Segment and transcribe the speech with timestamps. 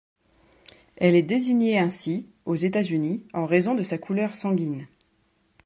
[0.97, 4.87] Elle est désignée ainsi, aux États-Unis, en raison de sa couleur sanguine.